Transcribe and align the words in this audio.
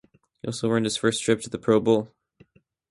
He 0.41 0.47
also 0.47 0.67
earned 0.71 0.87
his 0.87 0.97
first 0.97 1.21
trip 1.21 1.41
to 1.41 1.49
the 1.51 1.59
Pro 1.59 1.79
Bowl. 1.79 2.11